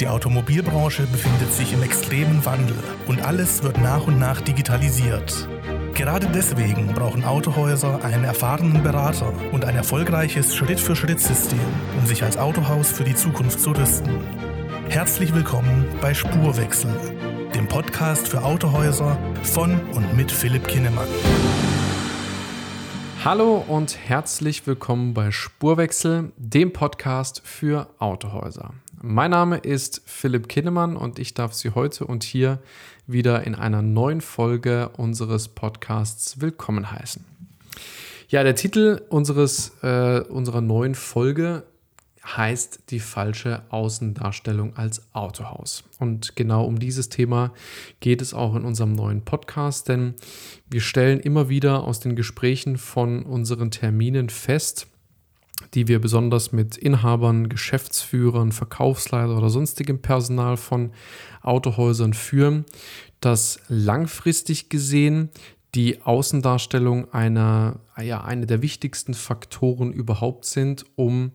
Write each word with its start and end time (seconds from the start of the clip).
Die 0.00 0.08
Automobilbranche 0.08 1.06
befindet 1.06 1.54
sich 1.54 1.72
im 1.72 1.82
extremen 1.82 2.44
Wandel 2.44 2.76
und 3.06 3.22
alles 3.22 3.62
wird 3.62 3.78
nach 3.78 4.06
und 4.06 4.18
nach 4.18 4.42
digitalisiert. 4.42 5.48
Gerade 5.94 6.26
deswegen 6.34 6.88
brauchen 6.88 7.24
Autohäuser 7.24 8.04
einen 8.04 8.24
erfahrenen 8.24 8.82
Berater 8.82 9.32
und 9.52 9.64
ein 9.64 9.74
erfolgreiches 9.74 10.54
Schritt-für-Schritt-System, 10.54 11.58
um 11.98 12.04
sich 12.04 12.22
als 12.22 12.36
Autohaus 12.36 12.90
für 12.90 13.04
die 13.04 13.14
Zukunft 13.14 13.58
zu 13.58 13.70
rüsten. 13.70 14.20
Herzlich 14.90 15.34
willkommen 15.34 15.86
bei 16.02 16.12
Spurwechsel, 16.12 16.90
dem 17.54 17.66
Podcast 17.66 18.28
für 18.28 18.44
Autohäuser 18.44 19.18
von 19.44 19.80
und 19.94 20.14
mit 20.14 20.30
Philipp 20.30 20.68
Kinnemann. 20.68 21.08
Hallo 23.24 23.64
und 23.66 23.96
herzlich 23.96 24.66
willkommen 24.66 25.14
bei 25.14 25.30
Spurwechsel, 25.30 26.32
dem 26.36 26.74
Podcast 26.74 27.40
für 27.44 27.88
Autohäuser. 27.98 28.74
Mein 29.08 29.30
Name 29.30 29.58
ist 29.58 30.02
Philipp 30.04 30.48
Kinnemann 30.48 30.96
und 30.96 31.20
ich 31.20 31.32
darf 31.32 31.54
Sie 31.54 31.70
heute 31.70 32.04
und 32.04 32.24
hier 32.24 32.58
wieder 33.06 33.44
in 33.44 33.54
einer 33.54 33.80
neuen 33.80 34.20
Folge 34.20 34.88
unseres 34.96 35.46
Podcasts 35.46 36.40
willkommen 36.40 36.90
heißen. 36.90 37.24
Ja, 38.28 38.42
der 38.42 38.56
Titel 38.56 39.02
unseres, 39.08 39.70
äh, 39.84 40.22
unserer 40.22 40.60
neuen 40.60 40.96
Folge 40.96 41.62
heißt 42.26 42.90
die 42.90 42.98
falsche 42.98 43.62
Außendarstellung 43.68 44.76
als 44.76 45.06
Autohaus. 45.12 45.84
Und 46.00 46.34
genau 46.34 46.64
um 46.64 46.80
dieses 46.80 47.08
Thema 47.08 47.52
geht 48.00 48.20
es 48.20 48.34
auch 48.34 48.56
in 48.56 48.64
unserem 48.64 48.94
neuen 48.94 49.24
Podcast, 49.24 49.88
denn 49.88 50.14
wir 50.68 50.80
stellen 50.80 51.20
immer 51.20 51.48
wieder 51.48 51.84
aus 51.84 52.00
den 52.00 52.16
Gesprächen 52.16 52.76
von 52.76 53.22
unseren 53.22 53.70
Terminen 53.70 54.30
fest, 54.30 54.88
die 55.74 55.88
wir 55.88 56.00
besonders 56.00 56.52
mit 56.52 56.76
Inhabern, 56.76 57.48
Geschäftsführern, 57.48 58.52
Verkaufsleiter 58.52 59.36
oder 59.36 59.50
sonstigem 59.50 60.00
Personal 60.00 60.56
von 60.56 60.92
Autohäusern 61.42 62.14
führen, 62.14 62.64
dass 63.20 63.60
langfristig 63.68 64.68
gesehen 64.68 65.30
die 65.74 66.02
Außendarstellung 66.02 67.12
einer, 67.12 67.80
ja, 68.00 68.24
eine 68.24 68.46
der 68.46 68.62
wichtigsten 68.62 69.14
Faktoren 69.14 69.92
überhaupt 69.92 70.44
sind, 70.46 70.86
um 70.96 71.32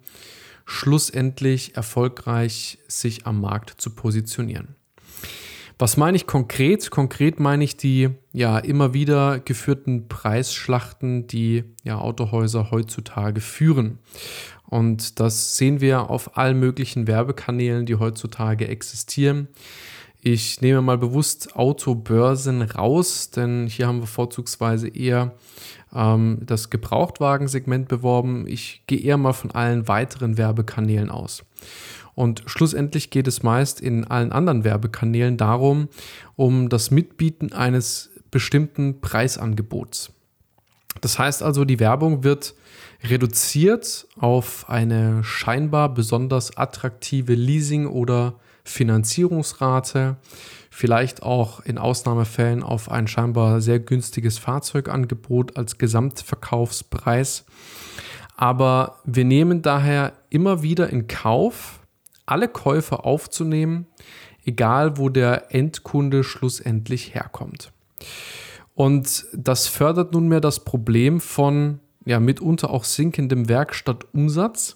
schlussendlich 0.66 1.76
erfolgreich 1.76 2.80
sich 2.88 3.28
am 3.28 3.42
Markt 3.42 3.82
zu 3.82 3.92
positionieren. 3.92 4.76
Was 5.82 5.98
meine 5.98 6.16
ich 6.16 6.28
konkret? 6.28 6.92
Konkret 6.92 7.40
meine 7.40 7.64
ich 7.64 7.76
die 7.76 8.10
ja 8.34 8.60
immer 8.60 8.94
wieder 8.94 9.40
geführten 9.40 10.08
Preisschlachten, 10.08 11.26
die 11.26 11.64
ja 11.84 11.98
Autohäuser 11.98 12.70
heutzutage 12.70 13.42
führen. 13.42 13.98
Und 14.68 15.20
das 15.20 15.58
sehen 15.58 15.82
wir 15.82 16.12
auf 16.12 16.38
allen 16.38 16.60
möglichen 16.60 17.08
Werbekanälen, 17.08 17.88
die 17.88 17.96
heutzutage 17.96 18.68
existieren. 18.68 19.48
Ich 20.24 20.62
nehme 20.62 20.84
mal 20.84 21.00
bewusst 21.00 21.56
Autobörsen 21.56 22.62
raus, 22.62 23.32
denn 23.32 23.66
hier 23.66 23.88
haben 23.88 24.02
wir 24.02 24.08
vorzugsweise 24.08 24.88
eher 24.88 25.34
ähm, 25.96 26.38
das 26.46 26.70
Gebrauchtwagensegment 26.70 27.88
beworben. 27.88 28.46
Ich 28.48 28.84
gehe 28.86 29.00
eher 29.00 29.18
mal 29.18 29.34
von 29.34 29.50
allen 29.50 29.88
weiteren 29.88 30.38
Werbekanälen 30.38 31.10
aus. 31.10 31.44
Und 32.14 32.44
schlussendlich 32.46 33.10
geht 33.10 33.28
es 33.28 33.42
meist 33.42 33.82
in 33.82 34.06
allen 34.06 34.32
anderen 34.32 34.64
Werbekanälen 34.64 35.38
darum, 35.38 35.90
um 36.36 36.70
das 36.70 36.92
Mitbieten 36.92 37.52
eines 37.54 38.12
bestimmten 38.30 39.02
Preisangebots. 39.02 40.12
Das 41.00 41.18
heißt 41.18 41.42
also, 41.42 41.66
die 41.66 41.80
Werbung 41.80 42.24
wird 42.24 42.54
reduziert 43.04 44.08
auf 44.20 44.70
eine 44.70 45.24
scheinbar 45.24 45.92
besonders 45.92 46.56
attraktive 46.58 47.34
Leasing- 47.34 47.88
oder 47.88 48.36
Finanzierungsrate, 48.64 50.18
vielleicht 50.70 51.24
auch 51.24 51.60
in 51.62 51.78
Ausnahmefällen 51.78 52.64
auf 52.64 52.90
ein 52.90 53.08
scheinbar 53.08 53.62
sehr 53.62 53.80
günstiges 53.80 54.38
Fahrzeugangebot 54.38 55.58
als 55.58 55.78
Gesamtverkaufspreis. 55.78 57.46
Aber 58.36 58.98
wir 59.04 59.26
nehmen 59.26 59.62
daher 59.62 60.14
immer 60.30 60.64
wieder 60.64 60.90
in 60.90 61.08
Kauf, 61.08 61.80
alle 62.26 62.48
Käufer 62.48 63.06
aufzunehmen, 63.06 63.88
egal 64.46 64.98
wo 64.98 65.10
der 65.10 65.54
Endkunde 65.54 66.24
schlussendlich 66.24 67.14
herkommt. 67.14 67.72
Und 68.74 69.26
das 69.34 69.68
fördert 69.68 70.14
nunmehr 70.14 70.42
das 70.42 70.64
Problem 70.64 71.20
von 71.20 71.80
ja, 72.06 72.20
mitunter 72.20 72.72
auch 72.72 72.84
sinkendem 72.84 73.48
Werkstattumsatz. 73.48 74.76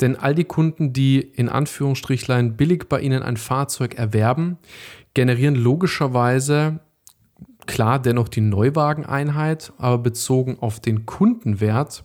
Denn 0.00 0.16
all 0.16 0.34
die 0.34 0.44
Kunden, 0.44 0.92
die 0.92 1.20
in 1.20 1.48
Anführungsstrichlein 1.48 2.56
billig 2.56 2.88
bei 2.88 3.00
Ihnen 3.00 3.22
ein 3.22 3.36
Fahrzeug 3.36 3.94
erwerben, 3.94 4.58
generieren 5.14 5.54
logischerweise 5.54 6.80
klar 7.66 8.00
dennoch 8.00 8.28
die 8.28 8.40
Neuwageneinheit, 8.40 9.72
aber 9.78 9.98
bezogen 9.98 10.58
auf 10.60 10.80
den 10.80 11.06
Kundenwert 11.06 12.04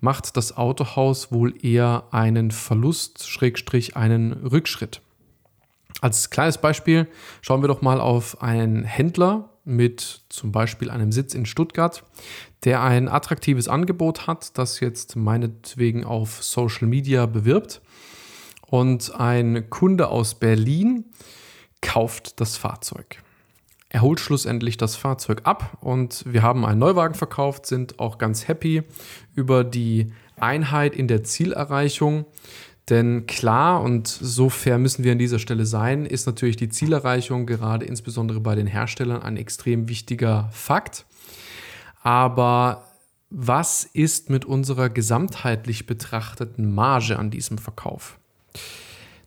macht 0.00 0.36
das 0.36 0.56
Autohaus 0.56 1.30
wohl 1.30 1.54
eher 1.62 2.04
einen 2.10 2.50
Verlust, 2.50 3.28
Schrägstrich 3.28 3.96
einen 3.96 4.32
Rückschritt. 4.32 5.02
Als 6.00 6.30
kleines 6.30 6.58
Beispiel 6.58 7.06
schauen 7.42 7.62
wir 7.62 7.68
doch 7.68 7.82
mal 7.82 8.00
auf 8.00 8.42
einen 8.42 8.84
Händler 8.84 9.49
mit 9.64 10.22
zum 10.28 10.52
Beispiel 10.52 10.90
einem 10.90 11.12
Sitz 11.12 11.34
in 11.34 11.46
Stuttgart, 11.46 12.04
der 12.64 12.82
ein 12.82 13.08
attraktives 13.08 13.68
Angebot 13.68 14.26
hat, 14.26 14.58
das 14.58 14.80
jetzt 14.80 15.16
meinetwegen 15.16 16.04
auf 16.04 16.42
Social 16.42 16.86
Media 16.86 17.26
bewirbt. 17.26 17.80
Und 18.66 19.14
ein 19.14 19.68
Kunde 19.70 20.08
aus 20.08 20.34
Berlin 20.34 21.04
kauft 21.80 22.40
das 22.40 22.56
Fahrzeug. 22.56 23.22
Er 23.88 24.02
holt 24.02 24.20
schlussendlich 24.20 24.76
das 24.76 24.94
Fahrzeug 24.94 25.40
ab 25.44 25.76
und 25.80 26.24
wir 26.24 26.42
haben 26.42 26.64
einen 26.64 26.78
Neuwagen 26.78 27.14
verkauft, 27.14 27.66
sind 27.66 27.98
auch 27.98 28.18
ganz 28.18 28.46
happy 28.46 28.84
über 29.34 29.64
die 29.64 30.12
Einheit 30.36 30.94
in 30.94 31.08
der 31.08 31.24
Zielerreichung. 31.24 32.24
Denn 32.90 33.26
klar, 33.26 33.82
und 33.82 34.08
so 34.08 34.50
fair 34.50 34.76
müssen 34.76 35.04
wir 35.04 35.12
an 35.12 35.18
dieser 35.18 35.38
Stelle 35.38 35.64
sein, 35.64 36.04
ist 36.04 36.26
natürlich 36.26 36.56
die 36.56 36.68
Zielerreichung 36.68 37.46
gerade 37.46 37.86
insbesondere 37.86 38.40
bei 38.40 38.56
den 38.56 38.66
Herstellern 38.66 39.22
ein 39.22 39.36
extrem 39.36 39.88
wichtiger 39.88 40.48
Fakt. 40.52 41.06
Aber 42.02 42.84
was 43.30 43.84
ist 43.84 44.28
mit 44.28 44.44
unserer 44.44 44.88
gesamtheitlich 44.88 45.86
betrachteten 45.86 46.74
Marge 46.74 47.16
an 47.16 47.30
diesem 47.30 47.58
Verkauf? 47.58 48.18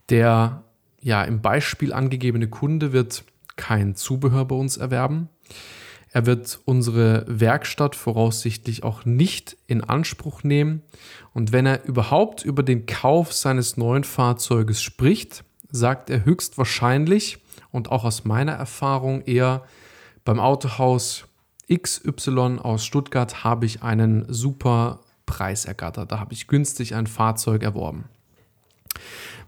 Der 0.10 0.64
ja 1.00 1.24
im 1.24 1.42
Beispiel 1.42 1.94
angegebene 1.94 2.50
Kunde 2.50 2.92
wird 2.92 3.24
kein 3.56 3.96
Zubehör 3.96 4.44
bei 4.44 4.56
uns 4.56 4.76
erwerben. 4.76 5.30
Er 6.14 6.28
wird 6.28 6.60
unsere 6.66 7.26
Werkstatt 7.28 7.96
voraussichtlich 7.96 8.84
auch 8.84 9.04
nicht 9.04 9.58
in 9.66 9.84
Anspruch 9.84 10.44
nehmen. 10.44 10.84
Und 11.34 11.52
wenn 11.52 11.66
er 11.66 11.86
überhaupt 11.86 12.46
über 12.46 12.62
den 12.62 12.86
Kauf 12.86 13.34
seines 13.34 13.78
neuen 13.78 14.04
Fahrzeuges 14.04 14.80
spricht, 14.80 15.44
sagt 15.72 16.12
er 16.12 16.24
höchstwahrscheinlich 16.24 17.40
und 17.72 17.90
auch 17.92 18.04
aus 18.04 18.26
meiner 18.26 18.52
Erfahrung 18.52 19.24
eher 19.24 19.64
beim 20.24 20.40
Autohaus 20.40 21.26
XY 21.74 22.60
aus 22.62 22.86
Stuttgart 22.86 23.44
habe 23.44 23.66
ich 23.66 23.82
einen 23.82 24.32
super 24.32 25.00
Preis 25.26 25.66
ergattert. 25.66 26.12
Da 26.12 26.20
habe 26.20 26.34
ich 26.34 26.48
günstig 26.48 26.94
ein 26.94 27.08
Fahrzeug 27.08 27.64
erworben. 27.64 28.06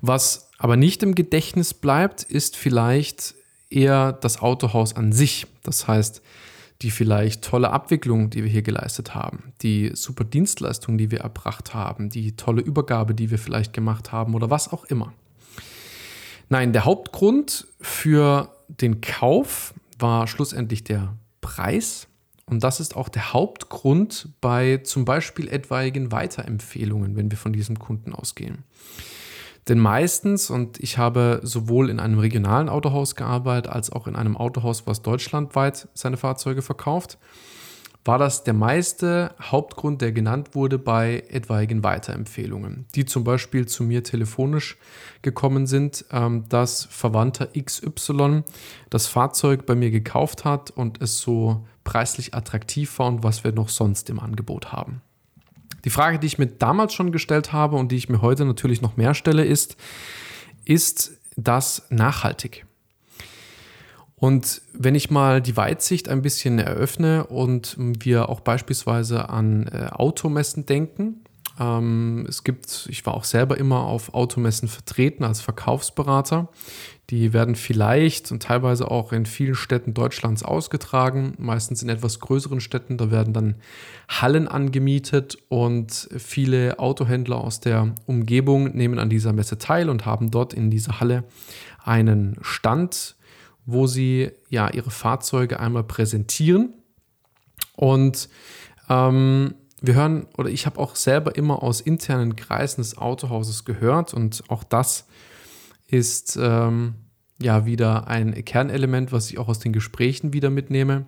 Was 0.01 0.49
aber 0.57 0.77
nicht 0.77 1.03
im 1.03 1.13
Gedächtnis 1.13 1.75
bleibt, 1.75 2.23
ist 2.23 2.57
vielleicht 2.57 3.35
eher 3.69 4.13
das 4.13 4.41
Autohaus 4.41 4.95
an 4.95 5.11
sich. 5.11 5.45
Das 5.61 5.87
heißt, 5.87 6.23
die 6.81 6.91
vielleicht 6.91 7.44
tolle 7.44 7.69
Abwicklung, 7.69 8.30
die 8.30 8.44
wir 8.44 8.52
hier 8.52 8.62
geleistet 8.62 9.16
haben, 9.16 9.53
die 9.62 9.91
super 9.94 10.24
Dienstleistung, 10.24 10.97
die 10.97 11.12
wir 11.12 11.22
erbracht 11.22 11.74
haben, 11.74 12.09
die 12.09 12.36
tolle 12.36 12.62
Übergabe, 12.62 13.13
die 13.16 13.31
wir 13.31 13.40
vielleicht 13.40 13.74
gemacht 13.74 14.12
haben 14.12 14.36
oder 14.36 14.50
was 14.50 14.72
auch 14.72 14.86
immer. 14.86 15.13
Nein, 16.50 16.74
der 16.74 16.86
Hauptgrund 16.86 17.68
für 17.80 18.50
den 18.68 19.01
Kauf 19.01 19.74
war 20.00 20.27
schlussendlich 20.27 20.83
der 20.83 21.16
Preis. 21.42 22.07
Und 22.45 22.63
das 22.63 22.80
ist 22.80 22.95
auch 22.95 23.10
der 23.10 23.33
Hauptgrund 23.33 24.30
bei 24.42 24.78
zum 24.78 25.06
Beispiel 25.06 25.48
etwaigen 25.48 26.12
Weiterempfehlungen, 26.12 27.16
wenn 27.16 27.31
wir 27.31 27.38
von 27.38 27.54
diesem 27.54 27.80
Kunden 27.80 28.13
ausgehen. 28.13 28.63
Denn 29.67 29.79
meistens, 29.79 30.51
und 30.51 30.79
ich 30.79 30.97
habe 30.97 31.39
sowohl 31.44 31.89
in 31.89 32.00
einem 32.00 32.19
regionalen 32.19 32.69
Autohaus 32.69 33.15
gearbeitet, 33.15 33.71
als 33.71 33.91
auch 33.91 34.06
in 34.06 34.15
einem 34.15 34.38
Autohaus, 34.38 34.85
was 34.85 35.01
deutschlandweit 35.01 35.88
seine 35.94 36.17
Fahrzeuge 36.17 36.62
verkauft, 36.62 37.17
war 38.06 38.19
das 38.19 38.44
der 38.44 38.53
meiste 38.53 39.33
Hauptgrund, 39.41 40.01
der 40.01 40.12
genannt 40.12 40.53
wurde 40.53 40.77
bei 40.77 41.23
etwaigen 41.29 41.83
Weiterempfehlungen, 41.83 42.85
die 42.94 43.06
zum 43.06 43.23
Beispiel 43.23 43.65
zu 43.65 43.83
mir 43.83 44.03
telefonisch 44.03 44.77
gekommen 45.23 45.65
sind, 45.65 46.06
ähm, 46.11 46.47
dass 46.47 46.85
Verwandter 46.85 47.47
XY 47.59 48.44
das 48.91 49.07
Fahrzeug 49.07 49.65
bei 49.65 49.73
mir 49.73 49.89
gekauft 49.89 50.45
hat 50.45 50.69
und 50.69 51.01
es 51.01 51.19
so 51.19 51.65
preislich 51.83 52.35
attraktiv 52.35 53.00
war 53.00 53.07
und 53.07 53.23
was 53.23 53.44
wir 53.44 53.51
noch 53.51 53.69
sonst 53.69 54.11
im 54.11 54.19
Angebot 54.19 54.71
haben. 54.71 55.01
Die 55.85 55.89
Frage, 55.91 56.19
die 56.19 56.27
ich 56.27 56.37
mir 56.37 56.47
damals 56.47 56.93
schon 56.93 57.11
gestellt 57.11 57.53
habe 57.53 57.77
und 57.77 57.91
die 57.91 57.95
ich 57.95 58.09
mir 58.09 58.21
heute 58.21 58.43
natürlich 58.43 58.81
noch 58.81 58.97
mehr 58.97 59.13
stelle, 59.13 59.45
ist, 59.45 59.77
ist 60.65 61.13
das 61.37 61.85
nachhaltig. 61.89 62.65
Und 64.15 64.61
wenn 64.73 64.95
ich 64.95 65.11
mal 65.11 65.41
die 65.41 65.55
Weitsicht 65.55 66.09
ein 66.09 66.21
bisschen 66.21 66.57
eröffne 66.57 67.25
und 67.27 67.75
wir 67.77 68.29
auch 68.29 68.39
beispielsweise 68.39 69.29
an 69.29 69.67
äh, 69.67 69.89
Automessen 69.91 70.65
denken, 70.65 71.23
ähm, 71.60 72.25
es 72.28 72.44
gibt, 72.44 72.88
ich 72.90 73.06
war 73.06 73.13
auch 73.13 73.24
selber 73.24 73.57
immer 73.57 73.84
auf 73.84 74.13
Automessen 74.13 74.68
vertreten 74.68 75.24
als 75.24 75.42
Verkaufsberater. 75.42 76.50
Die 77.12 77.34
werden 77.34 77.56
vielleicht 77.56 78.31
und 78.31 78.42
teilweise 78.42 78.90
auch 78.90 79.13
in 79.13 79.25
vielen 79.25 79.56
Städten 79.56 79.94
Deutschlands 79.94 80.44
ausgetragen, 80.44 81.36
meistens 81.38 81.84
in 81.84 81.90
etwas 81.90 82.19
größeren 82.19 82.60
Städten. 82.60 82.98
Da 82.98 83.12
werden 83.12 83.31
dann 83.31 83.56
Hallen 84.10 84.48
angemietet 84.48 85.38
und 85.48 86.10
viele 86.18 86.80
Autohändler 86.80 87.38
aus 87.38 87.60
der 87.60 87.94
Umgebung 88.07 88.75
nehmen 88.75 88.98
an 88.98 89.10
dieser 89.10 89.34
Messe 89.34 89.60
teil 89.60 89.90
und 89.90 90.06
haben 90.06 90.31
dort 90.31 90.54
in 90.54 90.72
dieser 90.72 91.00
Halle 91.00 91.25
einen 91.84 92.38
Stand, 92.42 93.16
wo 93.68 93.86
sie 93.86 94.31
ja 94.50 94.69
ihre 94.69 94.92
Fahrzeuge 94.92 95.60
einmal 95.60 95.84
präsentieren. 95.84 96.74
Und 97.75 98.30
ähm, 98.90 99.54
wir 99.87 99.95
hören, 99.95 100.27
oder 100.37 100.49
ich 100.49 100.65
habe 100.65 100.79
auch 100.79 100.95
selber 100.95 101.35
immer 101.35 101.63
aus 101.63 101.81
internen 101.81 102.35
Kreisen 102.35 102.81
des 102.81 102.97
Autohauses 102.97 103.65
gehört 103.65 104.13
und 104.13 104.43
auch 104.49 104.63
das 104.63 105.07
ist 105.87 106.37
ähm, 106.41 106.95
ja 107.41 107.65
wieder 107.65 108.07
ein 108.07 108.45
Kernelement, 108.45 109.11
was 109.11 109.29
ich 109.29 109.37
auch 109.37 109.47
aus 109.47 109.59
den 109.59 109.73
Gesprächen 109.73 110.33
wieder 110.33 110.49
mitnehme. 110.49 111.05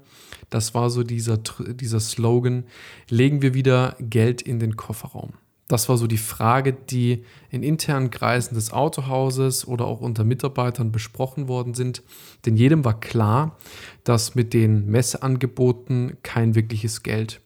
Das 0.50 0.74
war 0.74 0.90
so 0.90 1.04
dieser, 1.04 1.38
dieser 1.38 2.00
Slogan, 2.00 2.66
legen 3.10 3.42
wir 3.42 3.54
wieder 3.54 3.96
Geld 4.00 4.42
in 4.42 4.60
den 4.60 4.76
Kofferraum. 4.76 5.34
Das 5.68 5.90
war 5.90 5.98
so 5.98 6.08
die 6.08 6.18
Frage, 6.18 6.72
die 6.72 7.26
in 7.50 7.62
internen 7.62 8.10
Kreisen 8.10 8.56
des 8.56 8.72
Autohauses 8.72 9.68
oder 9.68 9.86
auch 9.86 10.00
unter 10.00 10.24
Mitarbeitern 10.24 10.94
besprochen 10.94 11.50
worden 11.50 11.74
sind. 11.74 12.04
Denn 12.46 12.56
jedem 12.56 12.86
war 12.86 12.98
klar, 13.00 13.58
dass 14.06 14.34
mit 14.34 14.54
den 14.54 14.86
Messeangeboten 14.86 16.18
kein 16.24 16.56
wirkliches 16.56 17.04
Geld 17.04 17.42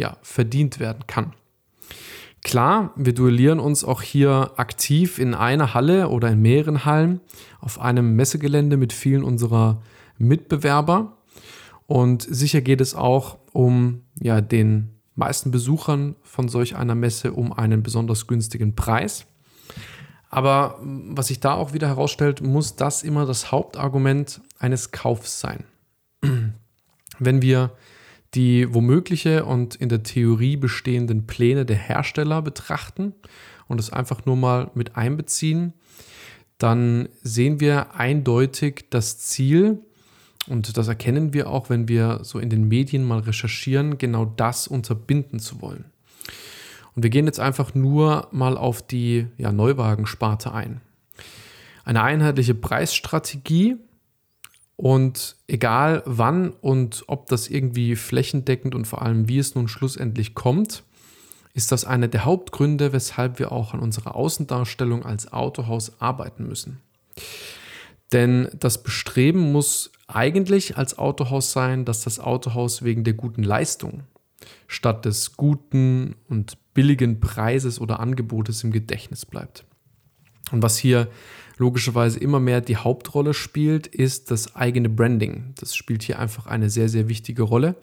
ja, 0.00 0.16
verdient 0.22 0.80
werden 0.80 1.06
kann. 1.06 1.34
Klar, 2.42 2.92
wir 2.96 3.12
duellieren 3.12 3.60
uns 3.60 3.84
auch 3.84 4.00
hier 4.00 4.52
aktiv 4.56 5.18
in 5.18 5.34
einer 5.34 5.74
Halle 5.74 6.08
oder 6.08 6.30
in 6.30 6.40
mehreren 6.40 6.86
Hallen 6.86 7.20
auf 7.60 7.78
einem 7.78 8.16
Messegelände 8.16 8.78
mit 8.78 8.94
vielen 8.94 9.22
unserer 9.22 9.82
Mitbewerber. 10.16 11.18
Und 11.86 12.22
sicher 12.22 12.62
geht 12.62 12.80
es 12.80 12.94
auch 12.94 13.38
um 13.52 14.02
ja, 14.18 14.40
den 14.40 15.00
meisten 15.16 15.50
Besuchern 15.50 16.16
von 16.22 16.48
solch 16.48 16.76
einer 16.76 16.94
Messe 16.94 17.32
um 17.32 17.52
einen 17.52 17.82
besonders 17.82 18.26
günstigen 18.26 18.74
Preis. 18.74 19.26
Aber 20.30 20.78
was 20.80 21.26
sich 21.26 21.40
da 21.40 21.54
auch 21.54 21.74
wieder 21.74 21.88
herausstellt, 21.88 22.40
muss 22.40 22.74
das 22.74 23.02
immer 23.02 23.26
das 23.26 23.52
Hauptargument 23.52 24.40
eines 24.58 24.92
Kaufs 24.92 25.40
sein. 25.40 25.64
Wenn 27.18 27.42
wir 27.42 27.72
die 28.34 28.72
womögliche 28.72 29.44
und 29.44 29.74
in 29.74 29.88
der 29.88 30.02
Theorie 30.02 30.56
bestehenden 30.56 31.26
Pläne 31.26 31.64
der 31.64 31.76
Hersteller 31.76 32.42
betrachten 32.42 33.14
und 33.66 33.80
es 33.80 33.92
einfach 33.92 34.24
nur 34.26 34.36
mal 34.36 34.70
mit 34.74 34.96
einbeziehen, 34.96 35.72
dann 36.58 37.08
sehen 37.22 37.60
wir 37.60 37.94
eindeutig 37.94 38.86
das 38.90 39.18
Ziel, 39.18 39.80
und 40.48 40.76
das 40.76 40.88
erkennen 40.88 41.32
wir 41.32 41.48
auch, 41.48 41.70
wenn 41.70 41.86
wir 41.86 42.20
so 42.22 42.38
in 42.38 42.50
den 42.50 42.66
Medien 42.66 43.04
mal 43.04 43.20
recherchieren, 43.20 43.98
genau 43.98 44.24
das 44.24 44.66
unterbinden 44.66 45.38
zu 45.38 45.60
wollen. 45.60 45.84
Und 46.94 47.02
wir 47.02 47.10
gehen 47.10 47.26
jetzt 47.26 47.40
einfach 47.40 47.74
nur 47.74 48.28
mal 48.32 48.56
auf 48.56 48.82
die 48.82 49.26
ja, 49.38 49.52
Neuwagensparte 49.52 50.52
ein. 50.52 50.80
Eine 51.84 52.02
einheitliche 52.02 52.54
Preisstrategie 52.54 53.76
und 54.80 55.36
egal 55.46 56.02
wann 56.06 56.52
und 56.52 57.04
ob 57.06 57.26
das 57.26 57.48
irgendwie 57.48 57.96
flächendeckend 57.96 58.74
und 58.74 58.86
vor 58.86 59.02
allem 59.02 59.28
wie 59.28 59.38
es 59.38 59.54
nun 59.54 59.68
schlussendlich 59.68 60.34
kommt, 60.34 60.84
ist 61.52 61.70
das 61.70 61.84
einer 61.84 62.08
der 62.08 62.24
Hauptgründe, 62.24 62.94
weshalb 62.94 63.38
wir 63.38 63.52
auch 63.52 63.74
an 63.74 63.80
unserer 63.80 64.14
Außendarstellung 64.14 65.04
als 65.04 65.34
Autohaus 65.34 66.00
arbeiten 66.00 66.48
müssen. 66.48 66.80
Denn 68.12 68.48
das 68.58 68.82
Bestreben 68.82 69.52
muss 69.52 69.92
eigentlich 70.06 70.78
als 70.78 70.96
Autohaus 70.96 71.52
sein, 71.52 71.84
dass 71.84 72.00
das 72.00 72.18
Autohaus 72.18 72.82
wegen 72.82 73.04
der 73.04 73.12
guten 73.12 73.42
Leistung 73.42 74.04
statt 74.66 75.04
des 75.04 75.36
guten 75.36 76.16
und 76.26 76.56
billigen 76.72 77.20
Preises 77.20 77.82
oder 77.82 78.00
Angebotes 78.00 78.64
im 78.64 78.72
Gedächtnis 78.72 79.26
bleibt. 79.26 79.66
Und 80.52 80.62
was 80.62 80.78
hier 80.78 81.08
logischerweise 81.60 82.18
immer 82.18 82.40
mehr 82.40 82.62
die 82.62 82.78
Hauptrolle 82.78 83.34
spielt, 83.34 83.86
ist 83.86 84.30
das 84.30 84.56
eigene 84.56 84.88
Branding. 84.88 85.52
Das 85.60 85.76
spielt 85.76 86.02
hier 86.02 86.18
einfach 86.18 86.46
eine 86.46 86.70
sehr, 86.70 86.88
sehr 86.88 87.08
wichtige 87.08 87.42
Rolle, 87.42 87.76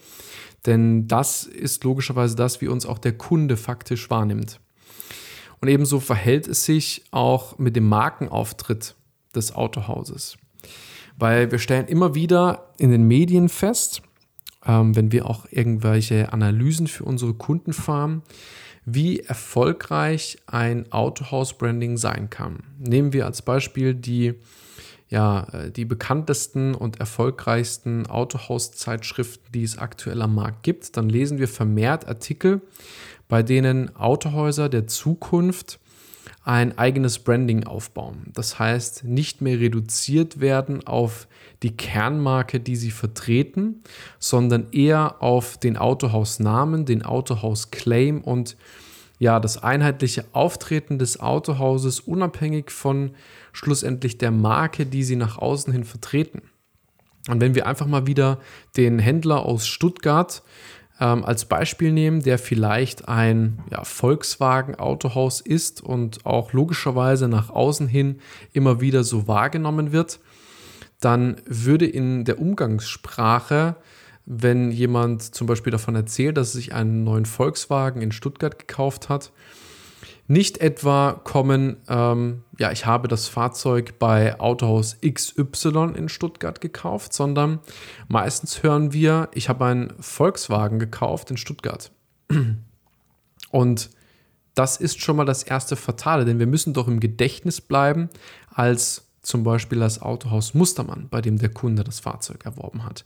denn 0.66 1.08
das 1.08 1.44
ist 1.44 1.84
logischerweise 1.84 2.36
das, 2.36 2.60
wie 2.60 2.68
uns 2.68 2.86
auch 2.86 2.98
der 2.98 3.14
Kunde 3.14 3.56
faktisch 3.56 4.10
wahrnimmt. 4.10 4.60
Und 5.62 5.70
ebenso 5.70 6.00
verhält 6.00 6.48
es 6.48 6.66
sich 6.66 7.04
auch 7.12 7.58
mit 7.60 7.76
dem 7.76 7.88
Markenauftritt 7.88 8.96
des 9.36 9.56
Autohauses. 9.56 10.38
Weil 11.18 11.52
wir 11.52 11.60
stellen 11.60 11.88
immer 11.88 12.16
wieder 12.16 12.74
in 12.78 12.92
den 12.92 13.08
Medien 13.08 13.48
fest, 13.48 14.02
ähm, 14.66 14.96
wenn 14.96 15.12
wir 15.12 15.26
auch 15.26 15.46
irgendwelche 15.50 16.34
Analysen 16.34 16.88
für 16.88 17.04
unsere 17.04 17.34
Kunden 17.34 17.74
fahren, 17.74 18.24
wie 18.86 19.20
erfolgreich 19.20 20.38
ein 20.48 20.92
Autohaus-Branding 20.92 21.98
sein 21.98 22.30
kann. 22.30 22.64
Nehmen 22.80 23.12
wir 23.12 23.26
als 23.26 23.42
Beispiel 23.42 23.94
die, 23.94 24.36
ja, 25.10 25.44
äh, 25.52 25.72
die 25.72 25.84
bekanntesten 25.84 26.74
und 26.74 27.00
erfolgreichsten 27.00 28.08
Autohaus-Zeitschriften, 28.08 29.52
die 29.54 29.64
es 29.64 29.78
aktuell 29.78 30.22
am 30.22 30.36
Markt 30.36 30.64
gibt. 30.64 30.96
Dann 30.96 31.10
lesen 31.10 31.38
wir 31.38 31.50
vermehrt 31.50 32.08
Artikel, 32.08 32.62
bei 33.28 33.44
denen 33.44 33.94
Autohäuser 33.98 34.70
der 34.70 34.88
Zukunft 34.88 35.80
ein 36.46 36.78
eigenes 36.78 37.20
Branding 37.20 37.66
aufbauen. 37.66 38.32
Das 38.34 38.58
heißt, 38.58 39.04
nicht 39.04 39.42
mehr 39.42 39.60
reduziert 39.60 40.40
werden 40.40 40.88
auf 40.88 41.28
die 41.64 41.76
Kernmarke, 41.76 42.60
die 42.60 42.76
sie 42.76 42.92
vertreten, 42.92 43.84
sondern 44.20 44.72
eher 44.72 45.22
auf 45.22 45.58
den 45.58 45.78
Autohausnamen, 45.78 46.86
den 46.86 47.04
Autohaus-Claim 47.04 48.22
und 48.22 48.58
ja, 49.20 49.40
das 49.40 49.64
einheitliche 49.64 50.26
Auftreten 50.32 51.00
des 51.00 51.20
Autohauses 51.20 52.00
unabhängig 52.00 52.70
von 52.70 53.12
schlussendlich 53.52 54.20
der 54.20 54.32
Marke, 54.32 54.86
die 54.86 55.04
sie 55.04 55.16
nach 55.16 55.40
außen 55.40 55.74
hin 55.74 55.86
vertreten. 55.86 56.44
Und 57.28 57.42
wenn 57.42 57.56
wir 57.56 57.66
einfach 57.66 57.88
mal 57.88 58.06
wieder 58.06 58.40
den 58.78 59.00
Händler 59.00 59.44
aus 59.44 59.68
Stuttgart 59.68 60.44
ähm, 61.00 61.26
als 61.26 61.46
Beispiel 61.46 61.92
nehmen, 61.92 62.22
der 62.22 62.38
vielleicht 62.38 63.08
ein 63.08 63.64
ja, 63.72 63.84
Volkswagen-Autohaus 63.84 65.42
ist 65.42 65.82
und 65.82 66.26
auch 66.26 66.54
logischerweise 66.54 67.28
nach 67.28 67.50
außen 67.50 67.88
hin 67.88 68.20
immer 68.54 68.82
wieder 68.82 69.04
so 69.04 69.28
wahrgenommen 69.28 69.92
wird, 69.92 70.20
dann 71.00 71.38
würde 71.46 71.86
in 71.86 72.26
der 72.26 72.40
Umgangssprache, 72.40 73.76
wenn 74.26 74.72
jemand 74.72 75.36
zum 75.36 75.48
Beispiel 75.48 75.72
davon 75.72 75.96
erzählt, 75.96 76.38
dass 76.38 76.50
er 76.50 76.58
sich 76.58 76.74
einen 76.74 77.04
neuen 77.04 77.26
Volkswagen 77.26 78.02
in 78.02 78.12
Stuttgart 78.12 78.60
gekauft 78.60 79.10
hat, 79.10 79.32
nicht 80.28 80.58
etwa 80.58 81.22
kommen, 81.24 81.78
ähm, 81.88 82.44
ja, 82.60 82.72
ich 82.72 82.86
habe 82.86 83.08
das 83.08 83.30
Fahrzeug 83.30 83.98
bei 83.98 84.38
Autohaus 84.40 84.98
XY 85.02 85.94
in 85.96 86.10
Stuttgart 86.10 86.60
gekauft, 86.60 87.14
sondern 87.14 87.60
meistens 88.10 88.62
hören 88.62 88.92
wir, 88.92 89.30
ich 89.34 89.48
habe 89.48 89.66
einen 89.66 89.94
Volkswagen 90.02 90.80
gekauft 90.80 91.32
in 91.32 91.38
Stuttgart. 91.38 91.92
Und 93.52 93.90
das 94.54 94.78
ist 94.78 95.02
schon 95.02 95.16
mal 95.16 95.26
das 95.26 95.44
erste 95.44 95.78
Fatale, 95.78 96.26
denn 96.26 96.40
wir 96.40 96.48
müssen 96.48 96.74
doch 96.74 96.90
im 96.90 97.00
Gedächtnis 97.00 97.62
bleiben 97.62 98.10
als 98.54 99.07
zum 99.28 99.44
Beispiel 99.44 99.80
das 99.80 100.02
Autohaus 100.02 100.54
Mustermann, 100.54 101.08
bei 101.10 101.20
dem 101.20 101.38
der 101.38 101.50
Kunde 101.50 101.84
das 101.84 102.00
Fahrzeug 102.00 102.46
erworben 102.46 102.86
hat. 102.86 103.04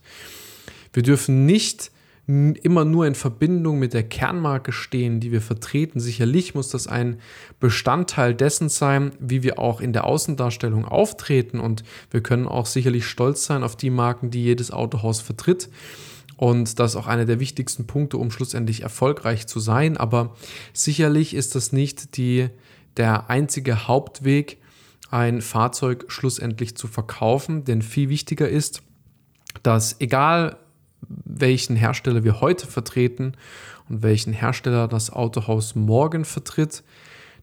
Wir 0.92 1.02
dürfen 1.02 1.46
nicht 1.46 1.90
immer 2.28 2.84
nur 2.84 3.08
in 3.08 3.16
Verbindung 3.16 3.80
mit 3.80 3.92
der 3.92 4.04
Kernmarke 4.04 4.70
stehen, 4.70 5.18
die 5.18 5.32
wir 5.32 5.40
vertreten. 5.40 5.98
Sicherlich 5.98 6.54
muss 6.54 6.68
das 6.68 6.86
ein 6.86 7.18
Bestandteil 7.58 8.36
dessen 8.36 8.68
sein, 8.68 9.10
wie 9.18 9.42
wir 9.42 9.58
auch 9.58 9.80
in 9.80 9.92
der 9.92 10.04
Außendarstellung 10.04 10.84
auftreten 10.84 11.58
und 11.58 11.82
wir 12.12 12.22
können 12.22 12.46
auch 12.46 12.66
sicherlich 12.66 13.04
stolz 13.06 13.44
sein 13.44 13.64
auf 13.64 13.74
die 13.74 13.90
Marken, 13.90 14.30
die 14.30 14.44
jedes 14.44 14.70
Autohaus 14.70 15.20
vertritt. 15.20 15.70
Und 16.36 16.78
das 16.78 16.92
ist 16.92 16.96
auch 16.96 17.08
einer 17.08 17.24
der 17.24 17.40
wichtigsten 17.40 17.88
Punkte, 17.88 18.16
um 18.16 18.30
schlussendlich 18.30 18.82
erfolgreich 18.82 19.48
zu 19.48 19.58
sein. 19.58 19.96
Aber 19.96 20.36
sicherlich 20.72 21.34
ist 21.34 21.56
das 21.56 21.72
nicht 21.72 22.16
die, 22.16 22.48
der 22.96 23.28
einzige 23.28 23.88
Hauptweg, 23.88 24.61
ein 25.12 25.40
Fahrzeug 25.40 26.06
schlussendlich 26.08 26.76
zu 26.76 26.88
verkaufen. 26.88 27.64
Denn 27.64 27.82
viel 27.82 28.08
wichtiger 28.08 28.48
ist, 28.48 28.82
dass 29.62 30.00
egal 30.00 30.56
welchen 31.08 31.76
Hersteller 31.76 32.24
wir 32.24 32.40
heute 32.40 32.66
vertreten 32.66 33.34
und 33.88 34.02
welchen 34.02 34.32
Hersteller 34.32 34.88
das 34.88 35.10
Autohaus 35.10 35.74
morgen 35.74 36.24
vertritt, 36.24 36.82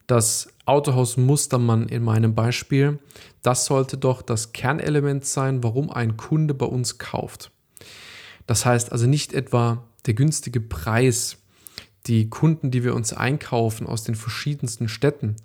das 0.08 0.50
Autohaus 0.66 1.18
Mustermann 1.18 1.88
in 1.88 2.04
meinem 2.04 2.34
Beispiel, 2.34 3.00
das 3.42 3.66
sollte 3.66 3.98
doch 3.98 4.22
das 4.22 4.54
Kernelement 4.54 5.26
sein, 5.26 5.64
warum 5.64 5.92
ein 5.92 6.18
Kunde 6.18 6.54
bei 6.54 6.66
uns 6.66 6.98
kauft. 6.98 7.52
Das 8.48 8.66
heißt 8.66 8.92
also 8.92 9.06
nicht 9.06 9.34
etwa 9.34 9.84
der 10.08 10.16
günstige 10.16 10.62
Preis, 10.62 11.38
die 12.08 12.30
Kunden, 12.30 12.72
die 12.72 12.84
wir 12.84 12.96
uns 12.96 13.14
einkaufen 13.14 13.86
aus 13.86 14.04
den 14.04 14.16
verschiedensten 14.16 14.88
Städten, 14.88 15.36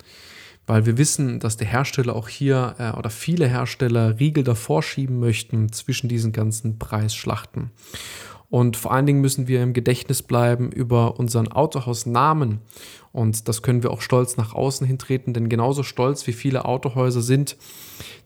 weil 0.67 0.85
wir 0.85 0.97
wissen, 0.97 1.39
dass 1.39 1.57
der 1.57 1.67
Hersteller 1.67 2.15
auch 2.15 2.27
hier 2.27 2.75
äh, 2.79 2.91
oder 2.97 3.09
viele 3.09 3.47
Hersteller 3.47 4.19
Riegel 4.19 4.43
davor 4.43 4.83
schieben 4.83 5.19
möchten 5.19 5.71
zwischen 5.71 6.09
diesen 6.09 6.31
ganzen 6.31 6.79
Preisschlachten. 6.79 7.71
Und 8.49 8.77
vor 8.77 8.93
allen 8.93 9.05
Dingen 9.05 9.21
müssen 9.21 9.47
wir 9.47 9.63
im 9.63 9.73
Gedächtnis 9.73 10.21
bleiben 10.21 10.71
über 10.71 11.19
unseren 11.19 11.51
Autohausnamen. 11.51 12.59
Und 13.15 13.47
das 13.47 13.61
können 13.61 13.81
wir 13.81 13.91
auch 13.91 14.01
stolz 14.01 14.35
nach 14.35 14.53
außen 14.53 14.85
hintreten, 14.85 15.33
denn 15.33 15.47
genauso 15.47 15.83
stolz 15.83 16.27
wie 16.27 16.33
viele 16.33 16.65
Autohäuser 16.65 17.21
sind 17.21 17.55